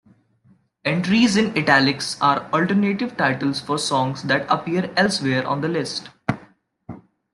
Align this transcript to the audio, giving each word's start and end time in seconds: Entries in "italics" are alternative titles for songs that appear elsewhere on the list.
Entries 0.83 1.37
in 1.37 1.55
"italics" 1.55 2.19
are 2.21 2.49
alternative 2.53 3.15
titles 3.15 3.61
for 3.61 3.77
songs 3.77 4.23
that 4.23 4.49
appear 4.49 4.91
elsewhere 4.97 5.45
on 5.45 5.61
the 5.61 5.67
list. 5.67 6.09